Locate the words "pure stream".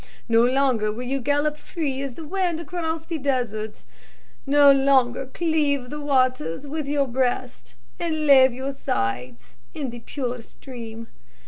9.99-11.07